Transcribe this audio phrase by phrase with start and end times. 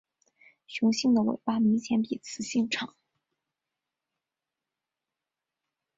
[0.65, 2.95] 雄性的尾巴明显比雌性长。